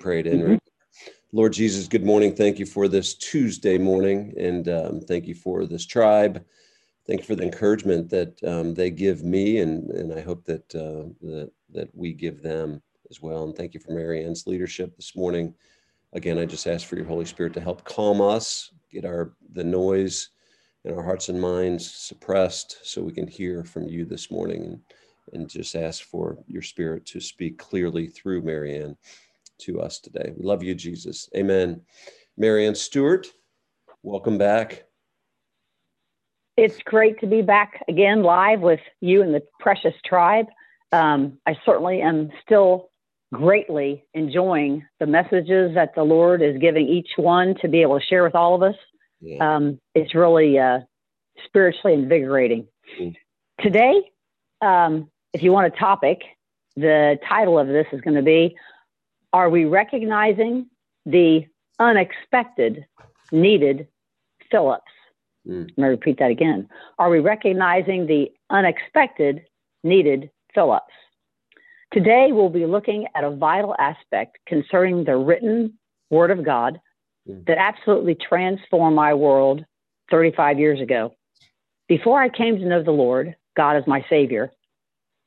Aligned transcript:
Prayed 0.00 0.26
in. 0.26 0.40
Mm-hmm. 0.40 0.54
Lord 1.32 1.52
Jesus, 1.52 1.86
good 1.86 2.06
morning. 2.06 2.34
Thank 2.34 2.58
you 2.58 2.64
for 2.64 2.88
this 2.88 3.14
Tuesday 3.14 3.76
morning, 3.76 4.32
and 4.38 4.66
um, 4.68 5.00
thank 5.00 5.26
you 5.26 5.34
for 5.34 5.66
this 5.66 5.84
tribe. 5.84 6.42
Thank 7.06 7.20
you 7.20 7.26
for 7.26 7.36
the 7.36 7.42
encouragement 7.42 8.08
that 8.08 8.42
um, 8.42 8.72
they 8.72 8.88
give 8.88 9.22
me, 9.22 9.58
and 9.58 9.90
and 9.90 10.12
I 10.12 10.22
hope 10.22 10.44
that 10.46 10.74
uh, 10.74 11.12
that 11.20 11.50
that 11.74 11.94
we 11.94 12.14
give 12.14 12.42
them 12.42 12.82
as 13.10 13.20
well. 13.20 13.44
And 13.44 13.54
thank 13.54 13.74
you 13.74 13.80
for 13.80 13.92
Marianne's 13.92 14.46
leadership 14.46 14.96
this 14.96 15.14
morning. 15.14 15.54
Again, 16.14 16.38
I 16.38 16.46
just 16.46 16.66
ask 16.66 16.86
for 16.86 16.96
your 16.96 17.04
Holy 17.04 17.26
Spirit 17.26 17.52
to 17.54 17.60
help 17.60 17.84
calm 17.84 18.22
us, 18.22 18.72
get 18.90 19.04
our 19.04 19.34
the 19.52 19.64
noise 19.64 20.30
in 20.86 20.94
our 20.94 21.02
hearts 21.02 21.28
and 21.28 21.38
minds 21.38 21.94
suppressed, 21.94 22.78
so 22.84 23.02
we 23.02 23.12
can 23.12 23.28
hear 23.28 23.64
from 23.64 23.86
you 23.86 24.06
this 24.06 24.30
morning, 24.30 24.64
and 24.64 24.80
and 25.34 25.48
just 25.48 25.76
ask 25.76 26.04
for 26.04 26.38
your 26.46 26.62
Spirit 26.62 27.04
to 27.06 27.20
speak 27.20 27.58
clearly 27.58 28.06
through 28.06 28.40
Marianne 28.40 28.96
to 29.60 29.80
us 29.80 30.00
today. 30.00 30.32
We 30.36 30.44
love 30.44 30.62
you, 30.62 30.74
Jesus. 30.74 31.28
Amen. 31.36 31.82
Marianne 32.36 32.74
Stewart, 32.74 33.26
welcome 34.02 34.38
back. 34.38 34.84
It's 36.56 36.78
great 36.84 37.18
to 37.20 37.26
be 37.26 37.42
back 37.42 37.82
again 37.88 38.22
live 38.22 38.60
with 38.60 38.80
you 39.00 39.22
and 39.22 39.34
the 39.34 39.42
precious 39.58 39.94
tribe. 40.04 40.46
Um, 40.92 41.38
I 41.46 41.56
certainly 41.64 42.02
am 42.02 42.30
still 42.44 42.90
greatly 43.32 44.04
enjoying 44.14 44.84
the 44.98 45.06
messages 45.06 45.74
that 45.74 45.94
the 45.94 46.02
Lord 46.02 46.42
is 46.42 46.58
giving 46.58 46.86
each 46.88 47.10
one 47.16 47.54
to 47.62 47.68
be 47.68 47.82
able 47.82 47.98
to 47.98 48.04
share 48.04 48.24
with 48.24 48.34
all 48.34 48.54
of 48.54 48.62
us. 48.62 48.74
Yeah. 49.20 49.56
Um, 49.56 49.80
it's 49.94 50.14
really 50.14 50.58
uh, 50.58 50.80
spiritually 51.44 51.94
invigorating. 51.94 52.66
Mm. 53.00 53.14
Today, 53.60 54.02
um, 54.60 55.10
if 55.32 55.42
you 55.42 55.52
want 55.52 55.72
a 55.72 55.78
topic, 55.78 56.22
the 56.76 57.18
title 57.28 57.58
of 57.58 57.68
this 57.68 57.86
is 57.92 58.00
going 58.00 58.16
to 58.16 58.22
be 58.22 58.56
are 59.32 59.50
we 59.50 59.64
recognizing 59.64 60.66
the 61.06 61.46
unexpected 61.78 62.86
needed 63.32 63.88
fill-ups? 64.50 64.92
Mm. 65.46 65.70
Let 65.76 65.78
me 65.78 65.84
repeat 65.84 66.18
that 66.18 66.30
again. 66.30 66.68
Are 66.98 67.10
we 67.10 67.20
recognizing 67.20 68.06
the 68.06 68.30
unexpected 68.50 69.44
needed 69.82 70.30
fill-ups? 70.54 70.92
Today, 71.92 72.28
we'll 72.30 72.50
be 72.50 72.66
looking 72.66 73.06
at 73.16 73.24
a 73.24 73.30
vital 73.30 73.74
aspect 73.78 74.38
concerning 74.46 75.04
the 75.04 75.16
written 75.16 75.78
Word 76.10 76.30
of 76.30 76.44
God 76.44 76.80
mm. 77.28 77.44
that 77.46 77.58
absolutely 77.58 78.14
transformed 78.16 78.96
my 78.96 79.14
world 79.14 79.64
35 80.10 80.58
years 80.58 80.80
ago. 80.80 81.14
Before 81.88 82.20
I 82.20 82.28
came 82.28 82.56
to 82.58 82.66
know 82.66 82.82
the 82.82 82.90
Lord, 82.92 83.34
God 83.56 83.76
as 83.76 83.86
my 83.86 84.04
Savior, 84.08 84.52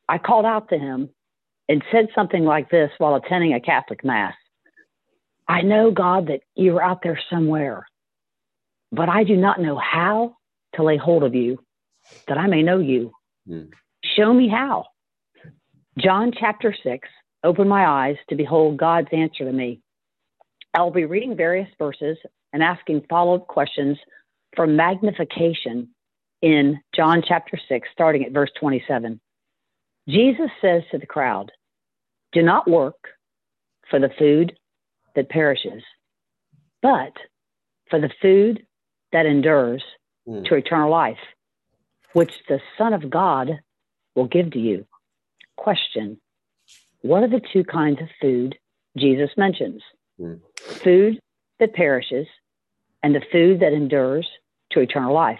I 0.07 0.17
called 0.17 0.45
out 0.45 0.69
to 0.69 0.77
Him 0.77 1.09
and 1.69 1.83
said 1.91 2.07
something 2.13 2.43
like 2.43 2.69
this 2.69 2.91
while 2.97 3.15
attending 3.15 3.53
a 3.53 3.59
Catholic 3.59 4.03
Mass 4.03 4.33
I 5.47 5.61
know, 5.61 5.91
God, 5.91 6.27
that 6.27 6.41
you're 6.55 6.81
out 6.81 7.01
there 7.03 7.19
somewhere, 7.29 7.85
but 8.91 9.09
I 9.09 9.23
do 9.23 9.35
not 9.35 9.59
know 9.59 9.77
how 9.77 10.37
to 10.75 10.83
lay 10.83 10.97
hold 10.97 11.23
of 11.23 11.35
you, 11.35 11.59
that 12.27 12.37
I 12.37 12.47
may 12.47 12.63
know 12.63 12.79
you. 12.79 13.11
Mm. 13.47 13.69
Show 14.15 14.33
me 14.33 14.47
how. 14.47 14.85
John 15.97 16.31
chapter 16.37 16.75
6 16.83 17.07
opened 17.43 17.69
my 17.69 17.85
eyes 17.85 18.15
to 18.29 18.35
behold 18.35 18.77
God's 18.77 19.09
answer 19.11 19.45
to 19.45 19.51
me. 19.51 19.81
I'll 20.73 20.91
be 20.91 21.05
reading 21.05 21.35
various 21.35 21.69
verses 21.77 22.17
and 22.51 22.63
asking 22.63 23.05
follow 23.09 23.35
up 23.35 23.47
questions 23.47 23.97
for 24.55 24.65
magnification 24.65 25.89
in 26.41 26.79
John 26.95 27.21
chapter 27.25 27.59
6, 27.69 27.87
starting 27.91 28.23
at 28.25 28.31
verse 28.31 28.49
27. 28.59 29.19
Jesus 30.07 30.49
says 30.61 30.83
to 30.91 30.97
the 30.97 31.05
crowd, 31.05 31.51
Do 32.33 32.41
not 32.41 32.69
work 32.69 32.97
for 33.89 33.99
the 33.99 34.11
food 34.17 34.53
that 35.15 35.29
perishes, 35.29 35.83
but 36.81 37.13
for 37.89 37.99
the 37.99 38.11
food 38.21 38.65
that 39.11 39.25
endures 39.25 39.83
mm. 40.27 40.43
to 40.45 40.55
eternal 40.55 40.89
life, 40.89 41.17
which 42.13 42.33
the 42.49 42.59
Son 42.77 42.93
of 42.93 43.09
God 43.09 43.59
will 44.15 44.27
give 44.27 44.51
to 44.51 44.59
you. 44.59 44.85
Question 45.55 46.19
What 47.01 47.23
are 47.23 47.29
the 47.29 47.41
two 47.53 47.63
kinds 47.63 48.01
of 48.01 48.09
food 48.19 48.57
Jesus 48.97 49.29
mentions? 49.37 49.81
Mm. 50.19 50.39
Food 50.57 51.19
that 51.59 51.73
perishes 51.73 52.27
and 53.01 53.15
the 53.15 53.21
food 53.31 53.59
that 53.61 53.73
endures 53.73 54.27
to 54.71 54.79
eternal 54.79 55.13
life. 55.13 55.39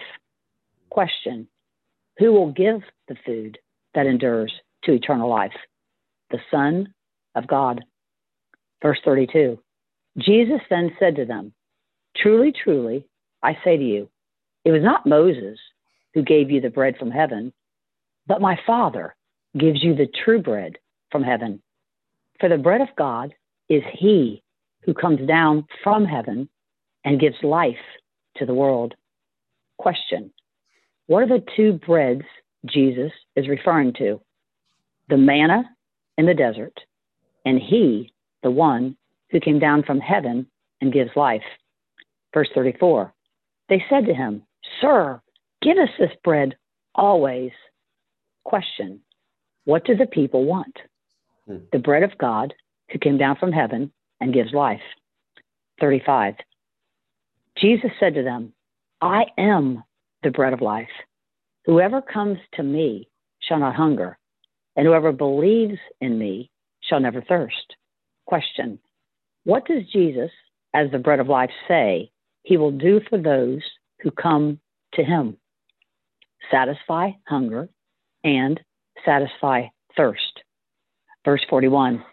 Question 0.90 1.48
Who 2.18 2.32
will 2.32 2.52
give 2.52 2.82
the 3.08 3.16
food 3.26 3.58
that 3.94 4.06
endures 4.06 4.52
to 4.84 4.92
eternal 4.92 5.28
life, 5.28 5.54
the 6.30 6.40
Son 6.50 6.92
of 7.34 7.46
God. 7.46 7.84
Verse 8.82 8.98
32 9.04 9.58
Jesus 10.18 10.60
then 10.70 10.92
said 10.98 11.16
to 11.16 11.24
them, 11.24 11.52
Truly, 12.16 12.52
truly, 12.52 13.06
I 13.42 13.56
say 13.64 13.76
to 13.76 13.82
you, 13.82 14.08
it 14.64 14.70
was 14.70 14.82
not 14.82 15.06
Moses 15.06 15.58
who 16.14 16.22
gave 16.22 16.50
you 16.50 16.60
the 16.60 16.70
bread 16.70 16.96
from 16.98 17.10
heaven, 17.10 17.52
but 18.26 18.40
my 18.40 18.58
Father 18.66 19.16
gives 19.58 19.82
you 19.82 19.94
the 19.94 20.08
true 20.24 20.40
bread 20.40 20.78
from 21.10 21.22
heaven. 21.22 21.60
For 22.40 22.48
the 22.48 22.58
bread 22.58 22.80
of 22.80 22.88
God 22.96 23.34
is 23.68 23.82
he 23.92 24.42
who 24.82 24.94
comes 24.94 25.26
down 25.26 25.66
from 25.82 26.04
heaven 26.04 26.48
and 27.04 27.20
gives 27.20 27.36
life 27.42 27.76
to 28.36 28.46
the 28.46 28.54
world. 28.54 28.94
Question 29.78 30.32
What 31.06 31.22
are 31.22 31.28
the 31.28 31.44
two 31.56 31.74
breads 31.74 32.24
Jesus 32.64 33.12
is 33.36 33.48
referring 33.48 33.92
to 33.94 34.20
the 35.08 35.16
manna 35.16 35.64
in 36.16 36.26
the 36.26 36.34
desert, 36.34 36.78
and 37.44 37.60
he, 37.60 38.12
the 38.42 38.50
one 38.50 38.96
who 39.30 39.40
came 39.40 39.58
down 39.58 39.82
from 39.82 40.00
heaven 40.00 40.46
and 40.80 40.92
gives 40.92 41.10
life. 41.16 41.42
Verse 42.32 42.48
34 42.54 43.12
They 43.68 43.84
said 43.88 44.06
to 44.06 44.14
him, 44.14 44.42
Sir, 44.80 45.20
give 45.62 45.78
us 45.78 45.90
this 45.98 46.12
bread 46.22 46.56
always. 46.94 47.52
Question 48.44 49.00
What 49.64 49.84
do 49.84 49.94
the 49.96 50.06
people 50.06 50.44
want? 50.44 50.78
Hmm. 51.46 51.58
The 51.72 51.78
bread 51.78 52.02
of 52.02 52.16
God 52.18 52.54
who 52.90 52.98
came 52.98 53.18
down 53.18 53.36
from 53.36 53.52
heaven 53.52 53.92
and 54.20 54.34
gives 54.34 54.52
life. 54.52 54.80
35 55.80 56.34
Jesus 57.58 57.90
said 58.00 58.14
to 58.14 58.22
them, 58.22 58.52
I 59.00 59.24
am 59.38 59.84
the 60.22 60.30
bread 60.30 60.52
of 60.52 60.60
life. 60.60 60.88
Whoever 61.66 62.02
comes 62.02 62.38
to 62.54 62.62
me 62.62 63.08
shall 63.40 63.58
not 63.58 63.74
hunger, 63.74 64.18
and 64.76 64.86
whoever 64.86 65.12
believes 65.12 65.78
in 66.00 66.18
me 66.18 66.50
shall 66.82 67.00
never 67.00 67.22
thirst. 67.22 67.76
Question 68.26 68.78
What 69.44 69.66
does 69.66 69.84
Jesus, 69.92 70.30
as 70.74 70.90
the 70.90 70.98
bread 70.98 71.20
of 71.20 71.28
life, 71.28 71.50
say 71.66 72.10
he 72.42 72.56
will 72.56 72.70
do 72.70 73.00
for 73.08 73.18
those 73.18 73.62
who 74.00 74.10
come 74.10 74.60
to 74.94 75.02
him? 75.02 75.38
Satisfy 76.50 77.12
hunger 77.26 77.68
and 78.22 78.60
satisfy 79.04 79.62
thirst. 79.96 80.42
Verse 81.24 81.44
41 81.48 82.04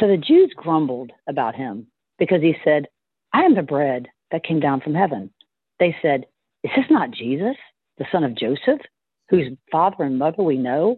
So 0.00 0.08
the 0.08 0.16
Jews 0.16 0.52
grumbled 0.56 1.12
about 1.28 1.54
him 1.54 1.88
because 2.18 2.40
he 2.40 2.54
said, 2.64 2.86
I 3.34 3.42
am 3.42 3.54
the 3.54 3.62
bread 3.62 4.08
that 4.30 4.44
came 4.44 4.60
down 4.60 4.80
from 4.80 4.94
heaven. 4.94 5.30
They 5.78 5.94
said, 6.00 6.24
Is 6.62 6.70
this 6.74 6.86
not 6.90 7.10
Jesus, 7.10 7.56
the 7.98 8.06
son 8.10 8.24
of 8.24 8.36
Joseph, 8.36 8.80
whose 9.28 9.52
father 9.70 10.04
and 10.04 10.18
mother 10.18 10.42
we 10.42 10.56
know? 10.56 10.96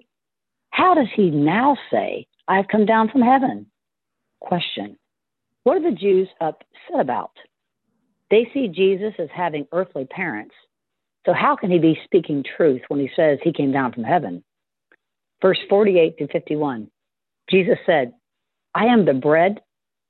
How 0.71 0.95
does 0.95 1.09
he 1.15 1.31
now 1.31 1.77
say, 1.91 2.27
I 2.49 2.57
have 2.57 2.69
come 2.69 2.87
down 2.87 3.09
from 3.09 3.23
heaven? 3.23 3.67
Question 4.41 4.97
What 5.65 5.79
are 5.79 5.91
the 5.91 5.97
Jews 5.97 6.29
upset 6.41 7.01
about? 7.01 7.33
They 8.31 8.49
see 8.53 8.69
Jesus 8.69 9.15
as 9.19 9.29
having 9.35 9.67
earthly 9.73 10.05
parents. 10.05 10.55
So 11.25 11.33
how 11.33 11.57
can 11.57 11.71
he 11.71 11.79
be 11.79 11.99
speaking 12.05 12.45
truth 12.57 12.83
when 12.89 13.01
he 13.01 13.11
says 13.17 13.39
he 13.43 13.53
came 13.53 13.73
down 13.73 13.93
from 13.93 14.05
heaven? 14.05 14.45
Verse 15.43 15.59
48 15.69 16.19
to 16.19 16.29
51 16.29 16.89
Jesus 17.51 17.79
said, 17.87 18.13
I 18.75 18.87
am 18.87 19.05
the 19.05 19.15
bread 19.15 19.61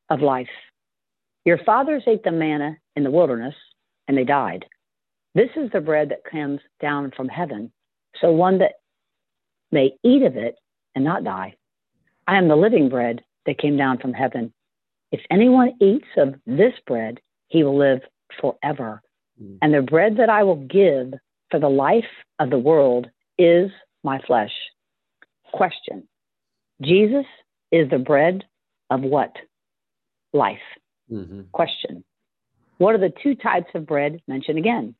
of 0.08 0.20
life. 0.20 0.48
Your 1.44 1.58
fathers 1.58 2.04
ate 2.06 2.24
the 2.24 2.32
manna 2.32 2.78
in 2.96 3.04
the 3.04 3.10
wilderness 3.10 3.54
and 4.08 4.16
they 4.16 4.24
died. 4.24 4.64
This 5.34 5.50
is 5.54 5.70
the 5.70 5.80
bread 5.80 6.08
that 6.10 6.30
comes 6.30 6.60
down 6.80 7.12
from 7.14 7.28
heaven, 7.28 7.70
so 8.20 8.30
one 8.30 8.58
that 8.58 8.74
may 9.72 9.92
eat 10.02 10.22
of 10.22 10.36
it 10.36 10.56
and 10.94 11.04
not 11.04 11.24
die. 11.24 11.54
I 12.26 12.38
am 12.38 12.48
the 12.48 12.56
living 12.56 12.88
bread 12.88 13.22
that 13.46 13.58
came 13.58 13.76
down 13.76 13.98
from 13.98 14.12
heaven. 14.12 14.52
If 15.12 15.20
anyone 15.30 15.72
eats 15.80 16.06
of 16.16 16.34
this 16.46 16.72
bread, 16.86 17.20
he 17.48 17.62
will 17.62 17.78
live 17.78 18.00
forever. 18.40 19.02
Mm. 19.40 19.58
And 19.62 19.74
the 19.74 19.82
bread 19.82 20.16
that 20.16 20.28
I 20.28 20.42
will 20.42 20.56
give 20.56 21.14
for 21.50 21.60
the 21.60 21.68
life 21.68 22.04
of 22.38 22.50
the 22.50 22.58
world 22.58 23.08
is 23.38 23.70
my 24.02 24.20
flesh. 24.26 24.52
Question 25.52 26.08
Jesus 26.82 27.26
is 27.70 27.88
the 27.90 27.98
bread 27.98 28.44
of 28.90 29.02
what? 29.02 29.34
Life. 30.32 30.58
Mm-hmm. 31.10 31.42
Question 31.52 32.04
What 32.78 32.94
are 32.94 32.98
the 32.98 33.12
two 33.22 33.34
types 33.34 33.70
of 33.74 33.86
bread 33.86 34.20
mentioned 34.26 34.58
again? 34.58 34.94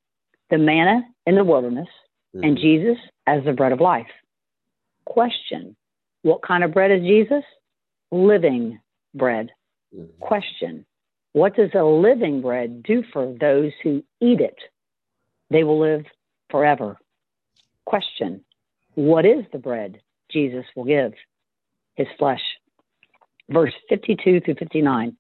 The 0.51 0.59
manna 0.59 1.03
in 1.27 1.35
the 1.35 1.45
wilderness 1.45 1.89
mm-hmm. 2.34 2.44
and 2.44 2.58
Jesus 2.58 2.99
as 3.26 3.44
the 3.44 3.52
bread 3.52 3.73
of 3.73 3.81
life. 3.81 4.06
Question 5.05 5.76
What 6.23 6.43
kind 6.43 6.64
of 6.64 6.73
bread 6.73 6.90
is 6.90 7.02
Jesus? 7.02 7.44
Living 8.11 8.81
bread. 9.14 9.50
Mm-hmm. 9.94 10.20
Question 10.20 10.84
What 11.32 11.56
does 11.56 11.70
a 11.75 11.84
living 11.84 12.43
bread 12.43 12.82
do 12.82 13.02
for 13.12 13.34
those 13.40 13.73
who 13.82 14.02
eat 14.20 14.40
it? 14.40 14.58
They 15.50 15.64
will 15.64 15.81
live 15.81 16.05
forever. 16.50 16.99
Question 17.84 18.44
What 18.94 19.25
is 19.25 19.44
the 19.52 19.58
bread 19.58 20.00
Jesus 20.31 20.64
will 20.75 20.84
give? 20.84 21.12
His 21.94 22.08
flesh. 22.19 22.43
Verse 23.49 23.72
52 23.88 24.40
through 24.40 24.55
59. 24.55 25.17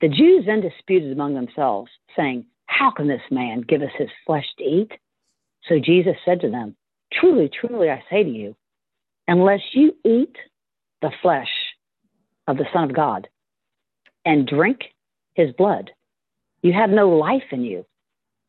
The 0.00 0.08
Jews 0.08 0.44
then 0.46 0.60
disputed 0.60 1.12
among 1.12 1.34
themselves, 1.34 1.90
saying, 2.16 2.46
How 2.66 2.90
can 2.90 3.08
this 3.08 3.22
man 3.30 3.62
give 3.62 3.82
us 3.82 3.90
his 3.96 4.10
flesh 4.26 4.46
to 4.58 4.64
eat? 4.64 4.92
So 5.68 5.78
Jesus 5.78 6.16
said 6.24 6.40
to 6.40 6.50
them, 6.50 6.76
Truly, 7.12 7.48
truly, 7.48 7.90
I 7.90 8.02
say 8.10 8.22
to 8.22 8.30
you, 8.30 8.56
unless 9.26 9.60
you 9.72 9.94
eat 10.04 10.36
the 11.00 11.12
flesh 11.22 11.48
of 12.46 12.56
the 12.56 12.66
Son 12.72 12.84
of 12.84 12.94
God 12.94 13.28
and 14.24 14.46
drink 14.46 14.80
his 15.34 15.52
blood, 15.52 15.90
you 16.62 16.72
have 16.72 16.90
no 16.90 17.10
life 17.10 17.44
in 17.50 17.62
you. 17.62 17.86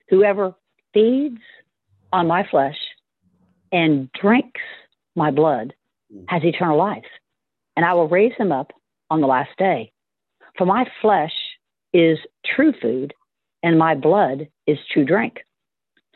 Whoever 0.10 0.56
feeds 0.94 1.42
on 2.12 2.28
my 2.28 2.48
flesh 2.50 2.78
and 3.72 4.12
drinks 4.14 4.62
my 5.16 5.32
blood 5.32 5.74
has 6.28 6.44
eternal 6.44 6.78
life, 6.78 7.06
and 7.76 7.86
I 7.86 7.94
will 7.94 8.08
raise 8.08 8.34
him 8.38 8.52
up 8.52 8.72
on 9.10 9.22
the 9.22 9.28
last 9.28 9.52
day. 9.58 9.92
For 10.58 10.66
my 10.66 10.86
flesh 11.02 11.34
is 11.94 12.18
true 12.46 12.74
food, 12.82 13.14
and 13.64 13.78
my 13.78 13.96
blood 13.96 14.48
is 14.68 14.78
true 14.92 15.06
drink. 15.06 15.45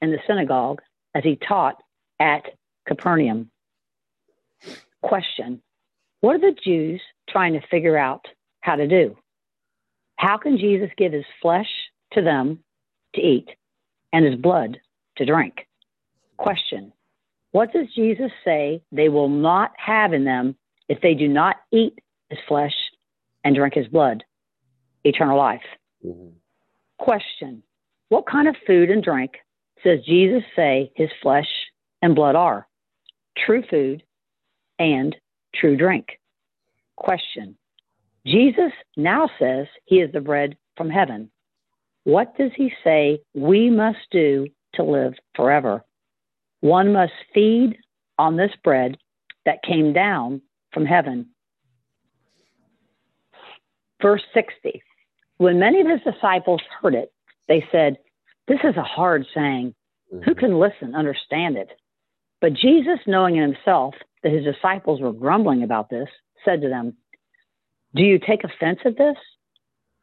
in 0.00 0.10
the 0.10 0.18
synagogue 0.26 0.80
as 1.14 1.24
he 1.24 1.36
taught 1.36 1.82
at 2.20 2.44
Capernaum. 2.86 3.50
Question 5.02 5.62
What 6.20 6.36
are 6.36 6.52
the 6.52 6.56
Jews 6.64 7.00
trying 7.28 7.54
to 7.54 7.66
figure 7.68 7.96
out 7.96 8.26
how 8.60 8.76
to 8.76 8.86
do? 8.86 9.16
How 10.16 10.36
can 10.36 10.58
Jesus 10.58 10.90
give 10.96 11.12
his 11.12 11.24
flesh 11.40 11.68
to 12.12 12.22
them 12.22 12.58
to 13.14 13.20
eat 13.20 13.48
and 14.12 14.24
his 14.24 14.34
blood 14.34 14.78
to 15.16 15.24
drink? 15.24 15.66
Question 16.36 16.92
What 17.52 17.72
does 17.72 17.86
Jesus 17.94 18.30
say 18.44 18.82
they 18.90 19.08
will 19.08 19.28
not 19.28 19.72
have 19.76 20.12
in 20.12 20.24
them 20.24 20.56
if 20.88 21.00
they 21.00 21.14
do 21.14 21.28
not 21.28 21.56
eat 21.72 21.98
his 22.30 22.38
flesh 22.48 22.74
and 23.44 23.54
drink 23.54 23.74
his 23.74 23.88
blood? 23.88 24.24
Eternal 25.04 25.38
life. 25.38 25.62
Mm-hmm. 26.04 26.30
Question 26.98 27.62
What 28.08 28.26
kind 28.26 28.48
of 28.48 28.56
food 28.66 28.90
and 28.90 29.02
drink 29.02 29.32
does 29.84 30.04
Jesus 30.04 30.42
say 30.56 30.90
his 30.94 31.10
flesh 31.22 31.48
and 32.02 32.14
blood 32.14 32.36
are? 32.36 32.66
True 33.36 33.62
food 33.68 34.02
and 34.78 35.16
true 35.54 35.76
drink. 35.76 36.18
Question 36.96 37.56
Jesus 38.26 38.72
now 38.96 39.30
says 39.38 39.66
he 39.84 39.96
is 39.96 40.12
the 40.12 40.20
bread 40.20 40.56
from 40.76 40.90
heaven. 40.90 41.30
What 42.04 42.36
does 42.36 42.50
he 42.56 42.72
say 42.84 43.20
we 43.34 43.70
must 43.70 43.98
do 44.10 44.46
to 44.74 44.82
live 44.82 45.14
forever? 45.34 45.84
One 46.60 46.92
must 46.92 47.12
feed 47.32 47.78
on 48.18 48.36
this 48.36 48.52
bread 48.64 48.98
that 49.46 49.62
came 49.62 49.92
down 49.92 50.42
from 50.72 50.84
heaven. 50.84 51.28
Verse 54.02 54.22
60 54.34 54.82
When 55.38 55.58
many 55.58 55.80
of 55.80 55.86
his 55.88 56.00
disciples 56.00 56.60
heard 56.80 56.94
it, 56.94 57.12
they 57.46 57.64
said, 57.72 57.98
This 58.48 58.60
is 58.64 58.76
a 58.76 58.82
hard 58.82 59.26
saying. 59.34 59.74
Who 60.10 60.18
mm-hmm. 60.18 60.32
can 60.32 60.58
listen, 60.58 60.94
understand 60.94 61.56
it? 61.58 61.68
But 62.40 62.54
Jesus, 62.54 62.98
knowing 63.06 63.36
in 63.36 63.52
himself 63.52 63.94
that 64.22 64.32
his 64.32 64.44
disciples 64.44 65.00
were 65.00 65.12
grumbling 65.12 65.62
about 65.62 65.90
this, 65.90 66.08
said 66.44 66.62
to 66.62 66.68
them, 66.68 66.96
Do 67.94 68.02
you 68.02 68.18
take 68.18 68.42
offense 68.44 68.78
at 68.84 68.96
this? 68.96 69.16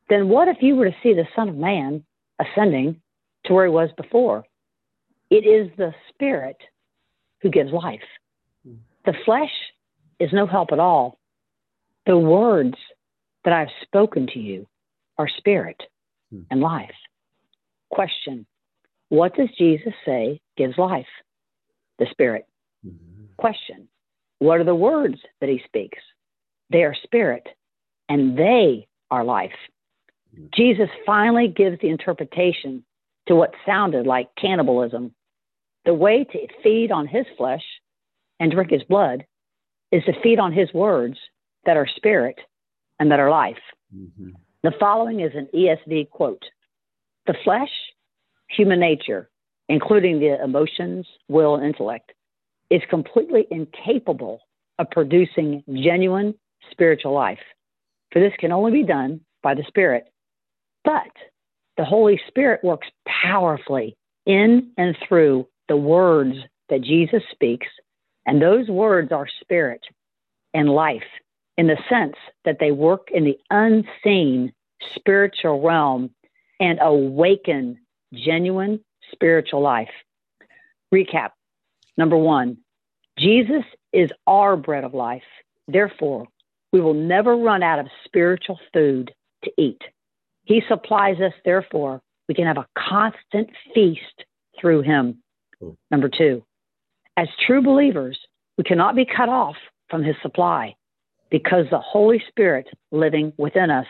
Then 0.09 0.30
what 0.30 0.47
if 0.47 0.57
you 0.62 0.75
were 0.75 0.86
to 0.86 0.95
see 1.01 1.13
the 1.13 1.27
Son 1.36 1.50
of 1.50 1.56
Man 1.56 2.03
ascending 2.39 3.01
to 3.45 3.53
where 3.53 3.65
he 3.65 3.71
was 3.71 3.89
before? 3.97 4.45
It 5.31 5.45
is 5.47 5.71
the 5.77 5.94
Spirit 6.09 6.57
who 7.42 7.50
gives 7.50 7.71
life. 7.71 8.00
The 9.06 9.13
flesh 9.24 9.51
is 10.19 10.30
no 10.33 10.45
help 10.47 10.71
at 10.71 10.80
all. 10.80 11.19
The 12.06 12.18
words 12.18 12.75
that 13.44 13.53
I've 13.53 13.69
spoken 13.83 14.27
to 14.33 14.39
you 14.39 14.68
are 15.18 15.27
spirit 15.27 15.81
and 16.50 16.59
life. 16.59 16.95
Question 17.95 18.45
What 19.07 19.36
does 19.36 19.47
Jesus 19.57 19.94
say 20.06 20.42
gives 20.57 20.77
life? 20.77 21.07
The 21.97 22.07
Spirit. 22.12 22.45
Mm-hmm. 22.86 23.25
Question 23.38 23.88
What 24.39 24.59
are 24.59 24.65
the 24.65 24.75
words 24.75 25.15
that 25.39 25.50
he 25.50 25.62
speaks? 25.65 26.00
They 26.69 26.83
are 26.83 26.95
spirit 27.03 27.47
and 28.09 28.38
they 28.38 28.88
are 29.09 29.24
life. 29.24 29.56
Mm-hmm. 30.36 30.47
Jesus 30.53 30.89
finally 31.06 31.47
gives 31.47 31.80
the 31.80 31.89
interpretation 31.89 32.83
to 33.27 33.36
what 33.36 33.53
sounded 33.65 34.06
like 34.06 34.27
cannibalism. 34.38 35.15
The 35.86 35.94
way 35.94 36.25
to 36.25 36.47
feed 36.62 36.92
on 36.92 37.07
his 37.07 37.25
flesh 37.38 37.63
and 38.42 38.51
drink 38.51 38.71
his 38.71 38.83
blood 38.83 39.25
is 39.94 40.03
to 40.03 40.21
feed 40.21 40.39
on 40.39 40.51
his 40.51 40.74
words 40.74 41.18
that 41.65 41.77
are 41.77 41.88
spirit 41.95 42.39
and 43.00 43.09
that 43.12 43.21
are 43.21 43.30
life. 43.30 43.63
Mm-hmm. 43.95 44.31
The 44.63 44.74
following 44.81 45.21
is 45.21 45.31
an 45.33 45.47
ESV 45.53 46.09
quote 46.09 46.44
The 47.27 47.36
flesh, 47.44 47.72
human 48.50 48.80
nature, 48.80 49.30
including 49.69 50.19
the 50.19 50.42
emotions, 50.44 51.07
will, 51.27 51.56
and 51.56 51.66
intellect, 51.66 52.13
is 52.69 52.81
completely 52.89 53.48
incapable 53.51 54.42
of 54.80 54.89
producing 54.92 55.63
genuine 55.68 56.36
spiritual 56.72 57.13
life. 57.13 57.39
For 58.12 58.19
this 58.19 58.33
can 58.39 58.51
only 58.51 58.72
be 58.72 58.83
done 58.83 59.22
by 59.42 59.56
the 59.56 59.63
Spirit. 59.68 60.06
But 60.83 61.12
the 61.77 61.86
Holy 61.86 62.19
Spirit 62.27 62.64
works 62.64 62.88
powerfully 63.07 63.97
in 64.26 64.71
and 64.78 64.95
through 65.07 65.47
the 65.68 65.78
words 65.78 66.35
that 66.69 66.81
Jesus 66.81 67.23
speaks, 67.31 67.68
and 68.26 68.42
those 68.42 68.68
words 68.69 69.11
are 69.11 69.28
spirit 69.42 69.81
and 70.54 70.69
life 70.69 71.04
in 71.57 71.68
the 71.68 71.78
sense 71.90 72.16
that 72.44 72.57
they 72.59 72.71
work 72.71 73.09
in 73.11 73.23
the 73.23 73.38
unseen 73.49 74.54
spiritual 74.95 75.61
realm 75.61 76.09
and 76.59 76.80
awaken 76.81 77.80
genuine 78.14 78.80
spiritual 79.12 79.62
life. 79.62 79.90
Recap 80.94 81.31
number 81.97 82.18
one 82.18 82.57
Jesus 83.18 83.64
is 83.94 84.09
our 84.28 84.57
bread 84.57 84.83
of 84.83 84.94
life. 84.94 85.24
Therefore, 85.68 86.28
we 86.71 86.81
will 86.81 86.94
never 86.94 87.35
run 87.35 87.64
out 87.64 87.80
of 87.80 87.88
spiritual 88.04 88.59
food 88.74 89.12
to 89.44 89.52
eat. 89.57 89.81
He 90.44 90.62
supplies 90.68 91.19
us, 91.21 91.33
therefore, 91.44 92.02
we 92.28 92.35
can 92.35 92.45
have 92.45 92.57
a 92.57 92.68
constant 92.78 93.50
feast 93.74 94.26
through 94.59 94.81
Him. 94.81 95.21
Number 95.90 96.09
two, 96.09 96.44
as 97.18 97.28
true 97.45 97.62
believers, 97.62 98.19
we 98.57 98.64
cannot 98.64 98.95
be 98.95 99.06
cut 99.06 99.30
off 99.30 99.56
from 99.90 100.04
His 100.04 100.16
supply 100.21 100.76
because 101.31 101.66
the 101.71 101.80
Holy 101.80 102.21
Spirit 102.28 102.68
living 102.92 103.33
within 103.38 103.71
us 103.71 103.88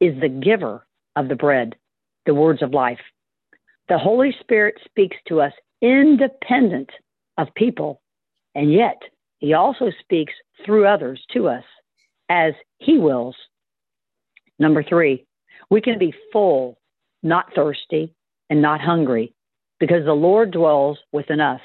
is 0.00 0.20
the 0.20 0.28
giver 0.28 0.86
of 1.16 1.28
the 1.28 1.36
bread, 1.36 1.74
the 2.26 2.34
words 2.34 2.62
of 2.62 2.74
life. 2.74 3.00
The 3.88 3.98
Holy 3.98 4.34
Spirit 4.40 4.74
speaks 4.84 5.16
to 5.28 5.40
us 5.40 5.52
independent 5.80 6.90
of 7.38 7.54
people, 7.54 8.00
and 8.54 8.72
yet 8.72 9.00
He 9.38 9.54
also 9.54 9.90
speaks 10.00 10.32
through 10.64 10.86
others 10.86 11.22
to 11.32 11.48
us 11.48 11.64
as 12.28 12.52
He 12.78 12.98
wills. 12.98 13.36
Number 14.58 14.82
three, 14.82 15.24
we 15.70 15.80
can 15.80 15.98
be 15.98 16.14
full, 16.32 16.78
not 17.22 17.54
thirsty, 17.54 18.14
and 18.50 18.62
not 18.62 18.80
hungry 18.80 19.34
because 19.78 20.04
the 20.04 20.12
Lord 20.12 20.50
dwells 20.50 20.98
within 21.12 21.40
us 21.40 21.60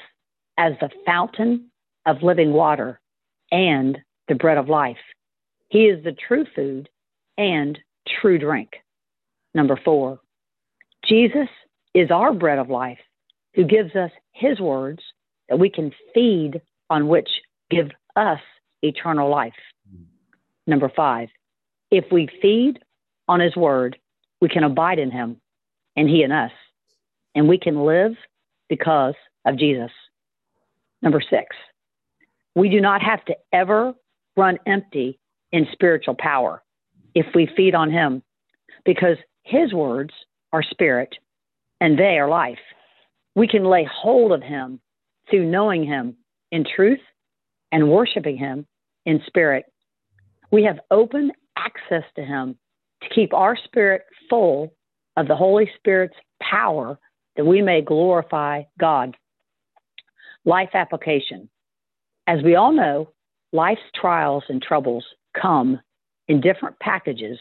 as 0.58 0.72
the 0.80 0.90
fountain 1.06 1.70
of 2.06 2.22
living 2.22 2.52
water 2.52 3.00
and 3.50 3.98
the 4.28 4.34
bread 4.34 4.58
of 4.58 4.68
life. 4.68 4.98
He 5.68 5.84
is 5.84 6.02
the 6.04 6.12
true 6.12 6.44
food 6.54 6.88
and 7.38 7.78
true 8.20 8.38
drink. 8.38 8.70
Number 9.54 9.80
four, 9.82 10.20
Jesus 11.12 11.48
is 11.92 12.10
our 12.10 12.32
bread 12.32 12.58
of 12.58 12.70
life 12.70 12.98
who 13.54 13.64
gives 13.66 13.94
us 13.94 14.10
his 14.32 14.58
words 14.58 15.02
that 15.50 15.58
we 15.58 15.68
can 15.68 15.92
feed 16.14 16.62
on 16.88 17.06
which 17.06 17.28
give 17.70 17.90
us 18.16 18.38
eternal 18.80 19.28
life. 19.28 19.52
Number 20.66 20.90
five, 20.96 21.28
if 21.90 22.06
we 22.10 22.30
feed 22.40 22.78
on 23.28 23.40
his 23.40 23.54
word, 23.54 23.98
we 24.40 24.48
can 24.48 24.64
abide 24.64 24.98
in 24.98 25.10
him 25.10 25.36
and 25.96 26.08
he 26.08 26.22
in 26.22 26.32
us. 26.32 26.50
And 27.34 27.46
we 27.46 27.58
can 27.58 27.84
live 27.84 28.12
because 28.70 29.14
of 29.44 29.58
Jesus. 29.58 29.90
Number 31.02 31.20
six, 31.20 31.54
we 32.54 32.70
do 32.70 32.80
not 32.80 33.02
have 33.02 33.22
to 33.26 33.36
ever 33.52 33.92
run 34.34 34.58
empty 34.66 35.18
in 35.52 35.66
spiritual 35.72 36.16
power 36.18 36.62
if 37.14 37.26
we 37.34 37.50
feed 37.54 37.74
on 37.74 37.90
him 37.90 38.22
because 38.86 39.18
his 39.42 39.74
words 39.74 40.14
are 40.52 40.62
spirit 40.62 41.14
and 41.80 41.98
they 41.98 42.18
are 42.18 42.28
life. 42.28 42.58
We 43.34 43.48
can 43.48 43.64
lay 43.64 43.88
hold 43.90 44.32
of 44.32 44.42
him 44.42 44.80
through 45.30 45.50
knowing 45.50 45.84
him 45.84 46.16
in 46.50 46.64
truth 46.64 47.00
and 47.70 47.90
worshiping 47.90 48.36
him 48.36 48.66
in 49.06 49.22
spirit. 49.26 49.64
We 50.50 50.64
have 50.64 50.80
open 50.90 51.32
access 51.56 52.04
to 52.16 52.22
him 52.22 52.56
to 53.02 53.08
keep 53.14 53.32
our 53.32 53.56
spirit 53.56 54.02
full 54.28 54.74
of 55.16 55.28
the 55.28 55.36
Holy 55.36 55.70
Spirit's 55.78 56.16
power 56.40 56.98
that 57.36 57.46
we 57.46 57.62
may 57.62 57.80
glorify 57.80 58.62
God. 58.78 59.16
Life 60.44 60.70
application. 60.74 61.48
As 62.26 62.42
we 62.42 62.54
all 62.54 62.72
know, 62.72 63.10
life's 63.52 63.80
trials 63.94 64.44
and 64.48 64.62
troubles 64.62 65.04
come 65.40 65.80
in 66.28 66.40
different 66.40 66.78
packages 66.78 67.38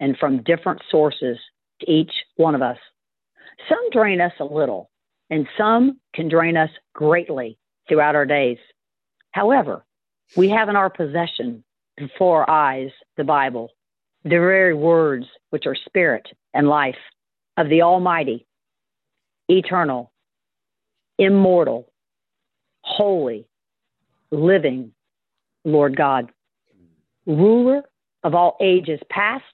and 0.00 0.16
from 0.18 0.42
different 0.42 0.80
sources 0.90 1.38
to 1.82 1.90
each 1.90 2.12
one 2.36 2.54
of 2.54 2.62
us. 2.62 2.78
Some 3.68 3.90
drain 3.90 4.20
us 4.20 4.32
a 4.40 4.44
little, 4.44 4.90
and 5.30 5.46
some 5.56 6.00
can 6.14 6.28
drain 6.28 6.56
us 6.56 6.70
greatly 6.94 7.58
throughout 7.88 8.16
our 8.16 8.26
days. 8.26 8.58
However, 9.32 9.84
we 10.36 10.48
have 10.48 10.68
in 10.68 10.76
our 10.76 10.90
possession 10.90 11.64
before 11.96 12.48
our 12.48 12.74
eyes 12.74 12.90
the 13.16 13.24
Bible, 13.24 13.70
the 14.24 14.30
very 14.30 14.74
words 14.74 15.26
which 15.50 15.66
are 15.66 15.74
spirit 15.74 16.26
and 16.54 16.68
life 16.68 16.96
of 17.56 17.68
the 17.68 17.82
Almighty, 17.82 18.46
eternal, 19.48 20.12
immortal, 21.18 21.92
holy, 22.82 23.46
living 24.30 24.92
Lord 25.64 25.96
God, 25.96 26.30
ruler 27.26 27.82
of 28.24 28.34
all 28.34 28.56
ages 28.60 29.00
past, 29.10 29.44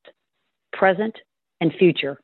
present, 0.72 1.16
and 1.60 1.72
future. 1.78 2.20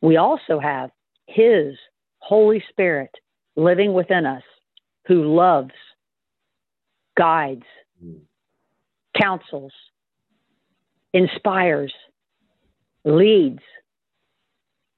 We 0.00 0.16
also 0.16 0.58
have 0.58 0.90
His 1.26 1.74
Holy 2.18 2.62
Spirit 2.70 3.10
living 3.56 3.92
within 3.92 4.26
us 4.26 4.42
who 5.06 5.34
loves, 5.34 5.72
guides, 7.16 7.64
counsels, 9.20 9.72
inspires, 11.12 11.92
leads, 13.04 13.60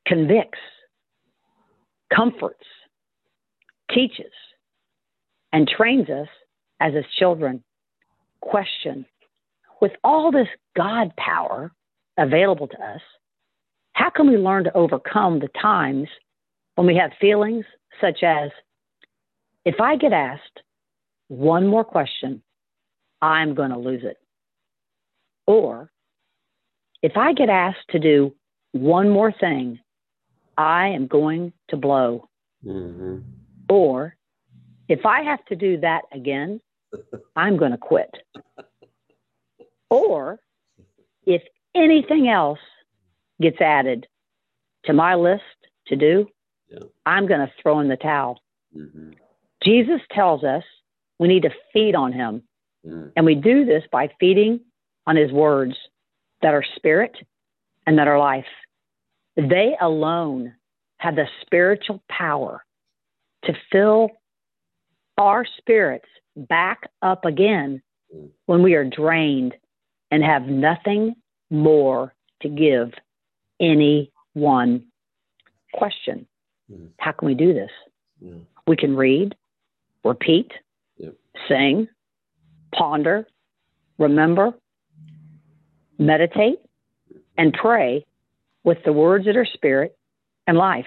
convicts, 0.06 0.58
comforts, 2.14 2.64
teaches, 3.92 4.32
and 5.52 5.68
trains 5.68 6.08
us 6.08 6.28
as 6.80 6.94
his 6.94 7.04
children. 7.18 7.62
Question 8.40 9.06
With 9.80 9.92
all 10.04 10.30
this 10.30 10.49
God 10.76 11.12
power 11.16 11.73
available 12.18 12.68
to 12.68 12.76
us, 12.76 13.00
how 13.96 14.10
can 14.10 14.28
we 14.28 14.36
learn 14.36 14.64
to 14.64 14.76
overcome 14.76 15.38
the 15.38 15.48
times 15.60 16.08
when 16.74 16.86
we 16.86 16.96
have 16.96 17.12
feelings 17.18 17.64
such 17.98 18.22
as, 18.22 18.50
if 19.64 19.80
I 19.80 19.96
get 19.96 20.12
asked 20.12 20.60
one 21.28 21.66
more 21.66 21.82
question, 21.82 22.42
I'm 23.22 23.54
going 23.54 23.70
to 23.70 23.78
lose 23.78 24.02
it? 24.04 24.18
Or, 25.46 25.90
if 27.02 27.16
I 27.16 27.32
get 27.32 27.48
asked 27.48 27.88
to 27.92 27.98
do 27.98 28.34
one 28.72 29.08
more 29.08 29.32
thing, 29.32 29.80
I 30.58 30.88
am 30.88 31.06
going 31.06 31.54
to 31.68 31.78
blow. 31.78 32.28
Mm-hmm. 32.66 33.20
Or, 33.70 34.14
if 34.90 35.06
I 35.06 35.22
have 35.22 35.42
to 35.46 35.56
do 35.56 35.80
that 35.80 36.02
again, 36.12 36.60
I'm 37.36 37.56
going 37.56 37.72
to 37.72 37.78
quit. 37.78 38.14
Or, 39.88 40.38
if 41.24 41.40
anything 41.74 42.28
else 42.28 42.58
gets 43.40 43.60
added 43.60 44.06
to 44.84 44.92
my 44.92 45.14
list 45.14 45.42
to 45.88 45.96
do, 45.96 46.26
yeah. 46.68 46.80
I'm 47.04 47.26
going 47.26 47.40
to 47.40 47.52
throw 47.62 47.80
in 47.80 47.88
the 47.88 47.96
towel. 47.96 48.40
Mm-hmm. 48.76 49.10
Jesus 49.62 50.00
tells 50.12 50.44
us 50.44 50.62
we 51.18 51.28
need 51.28 51.42
to 51.42 51.50
feed 51.72 51.94
on 51.94 52.12
him. 52.12 52.42
Mm. 52.86 53.12
And 53.16 53.26
we 53.26 53.34
do 53.34 53.64
this 53.64 53.84
by 53.90 54.10
feeding 54.20 54.60
on 55.06 55.16
his 55.16 55.32
words 55.32 55.74
that 56.42 56.54
are 56.54 56.64
spirit 56.76 57.16
and 57.86 57.98
that 57.98 58.08
are 58.08 58.18
life. 58.18 58.44
They 59.36 59.76
alone 59.80 60.54
have 60.98 61.16
the 61.16 61.26
spiritual 61.42 62.02
power 62.08 62.64
to 63.44 63.52
fill 63.70 64.10
our 65.18 65.44
spirits 65.58 66.08
back 66.36 66.82
up 67.02 67.24
again 67.24 67.82
mm. 68.14 68.28
when 68.46 68.62
we 68.62 68.74
are 68.74 68.84
drained 68.84 69.54
and 70.10 70.22
have 70.22 70.42
nothing 70.42 71.14
more 71.50 72.14
to 72.42 72.48
give 72.48 72.92
anyone. 73.60 74.84
Question 75.72 76.26
mm. 76.72 76.88
How 76.98 77.12
can 77.12 77.26
we 77.26 77.34
do 77.34 77.52
this? 77.52 77.70
Yeah. 78.20 78.34
We 78.66 78.76
can 78.76 78.96
read, 78.96 79.34
repeat, 80.04 80.50
yep. 80.98 81.14
sing, 81.48 81.88
ponder, 82.75 83.26
remember, 83.98 84.52
meditate, 85.98 86.58
and 87.38 87.52
pray 87.52 88.04
with 88.64 88.78
the 88.84 88.92
words 88.92 89.26
that 89.26 89.36
are 89.36 89.46
spirit 89.46 89.96
and 90.46 90.56
life. 90.56 90.86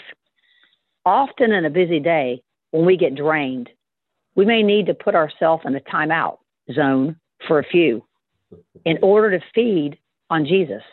Often 1.06 1.52
in 1.54 1.66
a 1.66 1.70
busy 1.70 2.00
day, 2.00 2.42
when 2.72 2.86
we 2.86 2.98
get 2.98 3.16
drained, 3.16 3.70
we 4.36 4.46
may 4.46 4.64
need 4.64 4.88
to 4.88 4.94
put 4.94 5.16
ourselves 5.16 5.64
in 5.66 5.76
a 5.76 5.80
timeout 5.80 6.38
zone 6.74 7.16
for 7.48 7.60
a 7.60 7.64
few 7.64 8.04
in 8.86 8.98
order 9.02 9.38
to 9.38 9.46
feed 9.54 9.98
on 10.30 10.46
Jesus, 10.46 10.84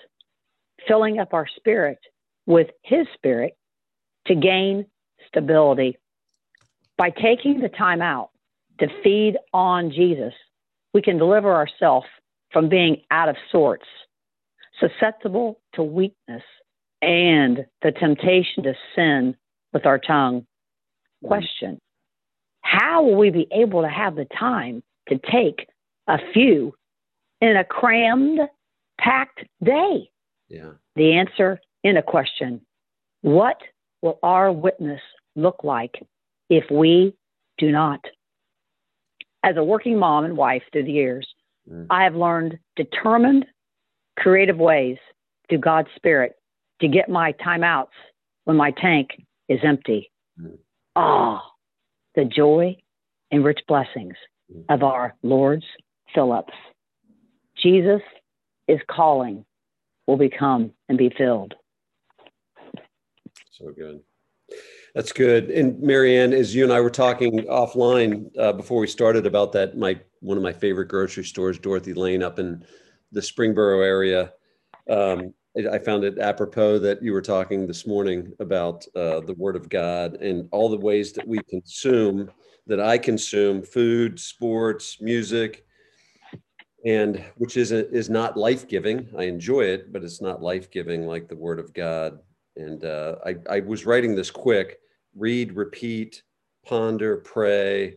filling 0.86 1.18
up 1.18 1.34
our 1.34 1.46
spirit 1.56 1.98
with 2.46 2.68
His 2.82 3.06
Spirit 3.14 3.56
to 4.26 4.34
gain 4.34 4.86
stability. 5.28 5.98
By 6.96 7.10
taking 7.10 7.60
the 7.60 7.68
time 7.68 8.00
out 8.00 8.30
to 8.80 8.88
feed 9.02 9.36
on 9.52 9.90
Jesus, 9.90 10.32
we 10.94 11.02
can 11.02 11.18
deliver 11.18 11.54
ourselves 11.54 12.06
from 12.52 12.68
being 12.68 13.02
out 13.10 13.28
of 13.28 13.36
sorts, 13.50 13.84
susceptible 14.80 15.60
to 15.74 15.82
weakness, 15.82 16.42
and 17.02 17.66
the 17.82 17.92
temptation 17.92 18.62
to 18.62 18.74
sin 18.94 19.36
with 19.72 19.84
our 19.86 19.98
tongue. 19.98 20.46
Question 21.24 21.78
How 22.62 23.02
will 23.02 23.16
we 23.16 23.30
be 23.30 23.46
able 23.52 23.82
to 23.82 23.88
have 23.88 24.14
the 24.14 24.26
time 24.38 24.82
to 25.08 25.18
take 25.18 25.68
a 26.06 26.18
few 26.32 26.74
in 27.40 27.56
a 27.56 27.64
crammed, 27.64 28.40
packed 28.98 29.44
day? 29.62 30.10
Yeah. 30.48 30.72
The 30.94 31.12
answer 31.14 31.60
in 31.82 31.96
a 31.96 32.02
question 32.02 32.60
What 33.22 33.60
will 34.02 34.18
our 34.22 34.52
witness 34.52 35.00
look 35.34 35.64
like 35.64 35.94
if 36.48 36.64
we 36.70 37.14
do 37.58 37.70
not? 37.70 38.00
As 39.42 39.56
a 39.56 39.64
working 39.64 39.98
mom 39.98 40.24
and 40.24 40.36
wife 40.36 40.62
through 40.72 40.84
the 40.84 40.92
years, 40.92 41.26
mm. 41.70 41.86
I 41.90 42.04
have 42.04 42.16
learned 42.16 42.58
determined, 42.74 43.46
creative 44.18 44.58
ways 44.58 44.96
through 45.48 45.58
God's 45.58 45.88
Spirit 45.94 46.34
to 46.80 46.88
get 46.88 47.08
my 47.08 47.32
timeouts 47.32 47.94
when 48.44 48.56
my 48.56 48.72
tank 48.72 49.10
is 49.48 49.60
empty. 49.62 50.10
Mm. 50.40 50.58
Ah, 50.96 51.42
oh, 51.44 51.50
the 52.14 52.24
joy 52.24 52.76
and 53.30 53.44
rich 53.44 53.60
blessings 53.68 54.14
mm. 54.52 54.64
of 54.68 54.82
our 54.82 55.14
Lord's 55.22 55.64
fill-ups. 56.14 56.54
Jesus 57.62 58.02
is 58.68 58.80
calling, 58.90 59.44
will 60.06 60.16
become 60.16 60.72
and 60.88 60.96
be 60.96 61.10
filled. 61.10 61.54
So 63.50 63.72
good. 63.76 64.00
That's 64.94 65.12
good. 65.12 65.50
And 65.50 65.80
Marianne, 65.80 66.32
as 66.32 66.54
you 66.54 66.64
and 66.64 66.72
I 66.72 66.80
were 66.80 66.90
talking 66.90 67.40
offline 67.44 68.30
uh, 68.38 68.52
before 68.52 68.80
we 68.80 68.86
started 68.86 69.26
about 69.26 69.52
that, 69.52 69.76
my 69.76 70.00
one 70.20 70.36
of 70.36 70.42
my 70.42 70.52
favorite 70.52 70.88
grocery 70.88 71.24
stores, 71.24 71.58
Dorothy 71.58 71.92
Lane, 71.92 72.22
up 72.22 72.38
in 72.38 72.64
the 73.12 73.20
Springboro 73.20 73.84
area. 73.84 74.32
Um, 74.88 75.34
I 75.70 75.78
found 75.78 76.04
it 76.04 76.18
apropos 76.18 76.78
that 76.80 77.02
you 77.02 77.12
were 77.12 77.22
talking 77.22 77.66
this 77.66 77.86
morning 77.86 78.32
about 78.40 78.86
uh, 78.94 79.20
the 79.20 79.34
Word 79.36 79.56
of 79.56 79.68
God 79.68 80.14
and 80.14 80.48
all 80.52 80.68
the 80.68 80.76
ways 80.76 81.12
that 81.14 81.26
we 81.26 81.40
consume, 81.48 82.30
that 82.66 82.80
I 82.80 82.98
consume 82.98 83.62
food, 83.62 84.20
sports, 84.20 85.00
music, 85.00 85.65
and 86.86 87.22
which 87.36 87.56
is 87.56 87.72
is 87.72 88.08
not 88.08 88.36
life 88.36 88.68
giving. 88.68 89.08
I 89.18 89.24
enjoy 89.24 89.62
it, 89.62 89.92
but 89.92 90.04
it's 90.04 90.22
not 90.22 90.40
life 90.40 90.70
giving 90.70 91.06
like 91.06 91.28
the 91.28 91.36
Word 91.36 91.58
of 91.58 91.74
God. 91.74 92.20
And 92.56 92.84
uh, 92.84 93.16
I, 93.26 93.34
I 93.50 93.60
was 93.60 93.84
writing 93.84 94.14
this 94.14 94.30
quick 94.30 94.78
read, 95.14 95.56
repeat, 95.56 96.22
ponder, 96.64 97.16
pray. 97.18 97.96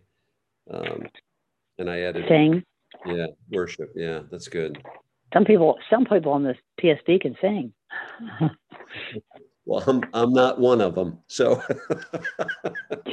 Um, 0.71 1.03
and 1.77 1.89
I 1.89 2.01
added 2.01 2.25
sing. 2.27 2.63
Yeah, 3.05 3.27
worship. 3.51 3.91
Yeah, 3.95 4.21
that's 4.31 4.47
good. 4.47 4.83
Some 5.33 5.45
people, 5.45 5.77
some 5.89 6.05
people 6.05 6.31
on 6.31 6.43
this 6.43 6.57
PSD 6.81 7.21
can 7.21 7.37
sing. 7.39 7.71
Well, 9.65 9.83
I'm, 9.85 10.03
I'm 10.13 10.33
not 10.33 10.59
one 10.59 10.81
of 10.81 10.95
them, 10.95 11.19
so 11.27 11.61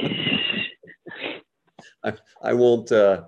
I, 2.02 2.14
I 2.42 2.54
won't, 2.54 2.90
uh, 2.90 3.24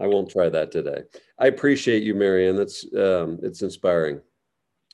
I 0.00 0.06
won't 0.06 0.30
try 0.30 0.48
that 0.48 0.70
today. 0.70 1.02
I 1.40 1.46
appreciate 1.46 2.02
you, 2.02 2.14
Marianne. 2.14 2.56
That's, 2.56 2.84
um, 2.94 3.38
it's 3.42 3.62
inspiring. 3.62 4.20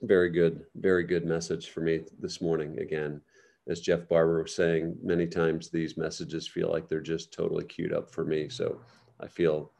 Very 0.03 0.31
good, 0.31 0.65
very 0.76 1.03
good 1.03 1.25
message 1.25 1.71
for 1.71 1.81
me 1.81 2.03
this 2.21 2.41
morning. 2.41 2.79
Again, 2.79 3.21
as 3.69 3.81
Jeff 3.81 4.09
Barber 4.09 4.43
was 4.43 4.55
saying, 4.55 4.97
many 5.03 5.26
times 5.26 5.71
these 5.71 5.97
messages 5.97 6.47
feel 6.47 6.71
like 6.71 6.88
they're 6.88 7.00
just 7.00 7.33
totally 7.33 7.65
queued 7.65 7.93
up 7.93 8.12
for 8.12 8.25
me. 8.25 8.49
So 8.49 8.81
I 9.19 9.26
feel, 9.26 9.73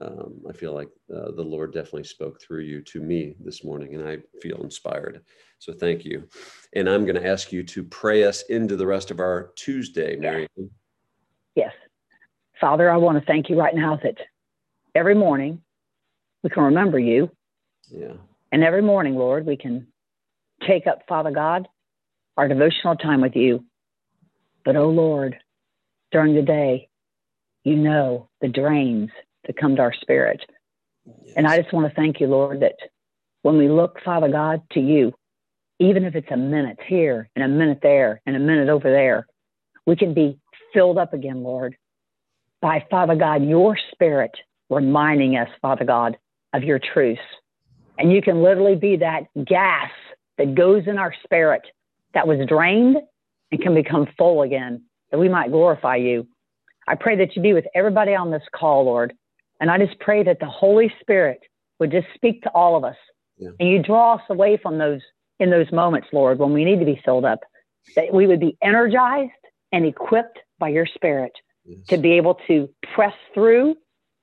um, 0.00 0.40
I 0.48 0.52
feel 0.52 0.72
like 0.72 0.88
uh, 1.14 1.32
the 1.32 1.42
Lord 1.42 1.74
definitely 1.74 2.04
spoke 2.04 2.40
through 2.40 2.62
you 2.62 2.80
to 2.82 3.00
me 3.02 3.34
this 3.38 3.62
morning, 3.62 3.94
and 3.94 4.08
I 4.08 4.18
feel 4.40 4.62
inspired. 4.62 5.20
So 5.58 5.74
thank 5.74 6.02
you. 6.06 6.26
And 6.74 6.88
I'm 6.88 7.04
going 7.04 7.20
to 7.20 7.28
ask 7.28 7.52
you 7.52 7.62
to 7.64 7.84
pray 7.84 8.24
us 8.24 8.42
into 8.44 8.76
the 8.76 8.86
rest 8.86 9.10
of 9.10 9.20
our 9.20 9.52
Tuesday, 9.54 10.16
Marianne. 10.16 10.70
Yes. 11.54 11.72
Father, 12.58 12.90
I 12.90 12.96
want 12.96 13.18
to 13.18 13.26
thank 13.26 13.50
you 13.50 13.58
right 13.58 13.74
now 13.74 13.98
that 14.02 14.16
every 14.94 15.14
morning 15.14 15.60
we 16.46 16.50
can 16.50 16.62
remember 16.62 16.96
you. 16.96 17.28
Yeah. 17.90 18.12
And 18.52 18.62
every 18.62 18.80
morning, 18.80 19.16
Lord, 19.16 19.46
we 19.46 19.56
can 19.56 19.88
take 20.64 20.86
up, 20.86 21.00
Father 21.08 21.32
God, 21.32 21.66
our 22.36 22.46
devotional 22.46 22.94
time 22.94 23.20
with 23.20 23.34
you. 23.34 23.64
But, 24.64 24.76
oh 24.76 24.90
Lord, 24.90 25.36
during 26.12 26.36
the 26.36 26.42
day, 26.42 26.88
you 27.64 27.74
know 27.74 28.28
the 28.40 28.46
drains 28.46 29.10
that 29.44 29.56
come 29.56 29.74
to 29.74 29.82
our 29.82 29.92
spirit. 29.92 30.40
Yes. 31.04 31.34
And 31.36 31.48
I 31.48 31.60
just 31.60 31.72
want 31.72 31.88
to 31.88 31.94
thank 31.96 32.20
you, 32.20 32.28
Lord, 32.28 32.60
that 32.60 32.76
when 33.42 33.58
we 33.58 33.68
look, 33.68 33.98
Father 34.04 34.28
God, 34.28 34.62
to 34.74 34.80
you, 34.80 35.14
even 35.80 36.04
if 36.04 36.14
it's 36.14 36.30
a 36.30 36.36
minute 36.36 36.78
here 36.86 37.28
and 37.34 37.44
a 37.44 37.48
minute 37.48 37.80
there 37.82 38.20
and 38.24 38.36
a 38.36 38.38
minute 38.38 38.68
over 38.68 38.88
there, 38.88 39.26
we 39.84 39.96
can 39.96 40.14
be 40.14 40.38
filled 40.72 40.96
up 40.96 41.12
again, 41.12 41.42
Lord, 41.42 41.76
by 42.62 42.86
Father 42.88 43.16
God, 43.16 43.44
your 43.44 43.76
spirit 43.90 44.30
reminding 44.70 45.36
us, 45.36 45.48
Father 45.60 45.84
God, 45.84 46.16
of 46.52 46.62
your 46.62 46.78
truths. 46.78 47.20
And 47.98 48.12
you 48.12 48.20
can 48.22 48.42
literally 48.42 48.76
be 48.76 48.96
that 48.96 49.22
gas 49.44 49.90
that 50.38 50.54
goes 50.54 50.84
in 50.86 50.98
our 50.98 51.14
spirit 51.24 51.62
that 52.14 52.26
was 52.26 52.38
drained 52.46 52.96
and 53.50 53.60
can 53.62 53.74
become 53.74 54.06
full 54.18 54.42
again, 54.42 54.82
that 55.10 55.18
we 55.18 55.28
might 55.28 55.50
glorify 55.50 55.96
you. 55.96 56.26
I 56.88 56.94
pray 56.94 57.16
that 57.16 57.34
you 57.36 57.42
be 57.42 57.52
with 57.52 57.66
everybody 57.74 58.14
on 58.14 58.30
this 58.30 58.42
call, 58.54 58.84
Lord. 58.84 59.14
And 59.60 59.70
I 59.70 59.78
just 59.78 59.98
pray 60.00 60.22
that 60.22 60.40
the 60.40 60.46
Holy 60.46 60.92
Spirit 61.00 61.40
would 61.78 61.90
just 61.90 62.06
speak 62.14 62.42
to 62.42 62.50
all 62.50 62.76
of 62.76 62.84
us. 62.84 62.96
Yeah. 63.38 63.50
And 63.58 63.68
you 63.68 63.82
draw 63.82 64.14
us 64.14 64.22
away 64.30 64.58
from 64.62 64.78
those 64.78 65.00
in 65.38 65.50
those 65.50 65.70
moments, 65.70 66.08
Lord, 66.12 66.38
when 66.38 66.52
we 66.52 66.64
need 66.64 66.78
to 66.78 66.86
be 66.86 67.00
filled 67.04 67.24
up, 67.26 67.40
that 67.94 68.12
we 68.12 68.26
would 68.26 68.40
be 68.40 68.56
energized 68.62 69.30
and 69.72 69.84
equipped 69.84 70.38
by 70.58 70.68
your 70.68 70.86
spirit 70.86 71.32
Yes. 71.68 71.80
to 71.88 71.98
be 71.98 72.12
able 72.12 72.38
to 72.46 72.68
press 72.94 73.14
through, 73.34 73.74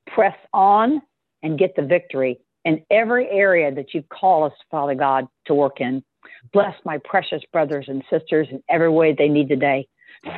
press 0.07 0.37
on, 0.53 1.01
and 1.43 1.59
get 1.59 1.75
the 1.75 1.83
victory 1.83 2.39
in 2.65 2.83
every 2.89 3.29
area 3.29 3.73
that 3.73 3.93
you 3.93 4.03
call 4.03 4.45
us, 4.45 4.53
Father 4.71 4.95
God, 4.95 5.27
to 5.45 5.53
work 5.53 5.79
in. 5.81 6.03
Bless 6.51 6.73
my 6.85 6.97
precious 7.03 7.43
brothers 7.51 7.85
and 7.87 8.03
sisters 8.09 8.47
in 8.49 8.63
every 8.69 8.89
way 8.89 9.13
they 9.13 9.27
need 9.27 9.49
today. 9.49 9.87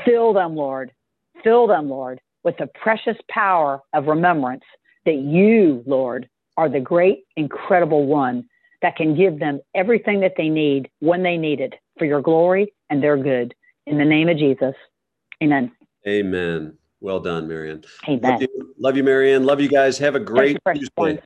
Fill 0.04 0.34
them, 0.34 0.56
Lord. 0.56 0.92
Fill 1.44 1.68
them, 1.68 1.90
Lord, 1.90 2.20
with 2.44 2.58
the 2.58 2.68
precious 2.82 3.18
power 3.30 3.82
of 3.94 4.08
remembrance 4.08 4.64
that 5.06 5.16
you, 5.16 5.84
Lord, 5.86 6.28
are 6.58 6.70
the 6.70 6.80
great, 6.80 7.26
incredible 7.36 8.06
one 8.06 8.46
that 8.82 8.96
can 8.96 9.16
give 9.16 9.40
them 9.40 9.60
everything 9.74 10.22
that 10.22 10.34
they 10.38 10.50
need 10.50 10.90
when 11.00 11.24
they 11.24 11.38
need 11.38 11.60
it 11.60 11.74
for 11.98 12.06
your 12.06 12.22
glory 12.22 12.74
and 12.90 13.02
their 13.02 13.18
good. 13.18 13.54
In 13.88 13.98
the 13.98 14.06
name 14.06 14.30
of 14.30 14.38
Jesus. 14.38 14.74
Amen. 15.44 15.72
Amen. 16.08 16.78
Well 17.02 17.20
done, 17.20 17.48
Marianne. 17.48 17.84
Amen. 18.08 18.32
Love 18.32 18.42
you, 18.42 18.74
love 18.80 18.98
you, 18.98 19.04
Marianne. 19.04 19.46
Love 19.46 19.62
you 19.62 19.70
guys. 19.70 19.98
Have 19.98 20.16
a 20.16 20.20
great 20.20 20.58
Tuesday. 20.74 21.22